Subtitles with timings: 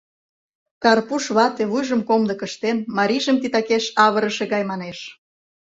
[0.83, 4.99] Карпуш вате, вуйжым комдык ыштен, марийжым титакеш авырыше гай манеш: